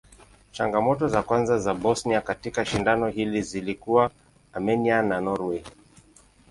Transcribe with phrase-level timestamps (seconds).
[0.51, 4.11] Changamoto za kwanza za Bosnia katika shindano hili zilikuwa
[4.53, 5.63] Armenia na Norway.